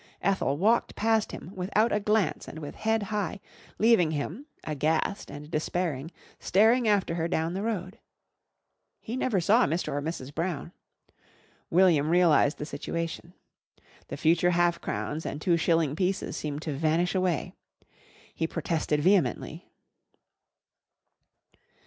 [0.23, 3.39] Ethel walked past him, without a glance and with head high,
[3.77, 7.99] leaving him, aghast and despairing, staring after her down the road.
[8.99, 9.95] He never saw Mr.
[9.95, 10.33] and Mrs.
[10.33, 10.71] Brown.
[11.69, 13.33] William realised the situation.
[14.07, 17.53] The future half crowns and two shilling pieces seemed to vanish away.
[18.33, 19.69] He protested vehemently.